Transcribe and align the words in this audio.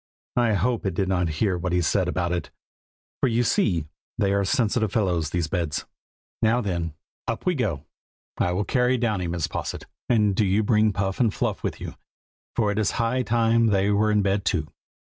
I 0.37 0.53
hope 0.53 0.87
it 0.87 0.95
did 0.95 1.07
not 1.07 1.29
hear 1.37 1.59
what 1.59 1.73
he 1.73 1.79
said 1.81 2.07
about 2.07 2.31
it, 2.31 2.49
for 3.19 3.27
you 3.29 3.43
see 3.43 3.85
they 4.17 4.33
are 4.33 4.43
sensitive 4.43 4.91
fellows, 4.91 5.29
these 5.29 5.45
beds. 5.47 5.85
Now 6.41 6.59
then, 6.59 6.95
up 7.27 7.45
we 7.45 7.53
go! 7.53 7.85
I 8.39 8.51
will 8.53 8.63
carry 8.65 8.97
Downy, 8.97 9.27
Mrs. 9.27 9.51
Posset, 9.51 9.85
and 10.09 10.33
do 10.35 10.43
you 10.43 10.63
bring 10.63 10.91
Puff 10.91 11.19
and 11.19 11.31
Fluff 11.31 11.61
with 11.61 11.79
you, 11.79 11.93
for 12.55 12.71
it 12.71 12.79
is 12.79 12.89
high 12.97 13.21
time 13.21 13.67
that 13.67 13.73
they 13.73 13.91
were 13.91 14.09
in 14.09 14.23
bed 14.23 14.43
too." 14.43 14.69